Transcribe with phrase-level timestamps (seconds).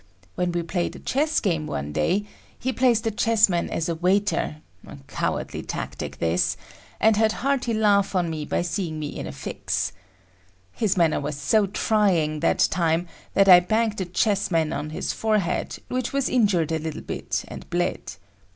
[0.33, 2.25] When we played a chess game one day,
[2.57, 8.43] he placed a chessman as a "waiter,"—a cowardly tactic this,—and had hearty laugh on me
[8.43, 9.91] by seeing me in a fix.
[10.71, 15.77] His manner was so trying that time that I banged a chessman on his forehead
[15.87, 18.15] which was injured a little bit and bled.